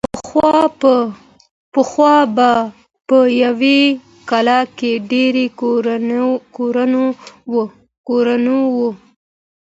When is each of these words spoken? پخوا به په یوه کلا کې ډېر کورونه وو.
پخوا 1.73 2.15
به 2.35 2.51
په 3.07 3.17
یوه 3.43 3.77
کلا 4.29 4.59
کې 4.77 4.91
ډېر 5.11 5.35
کورونه 6.57 6.99
وو. 8.73 8.89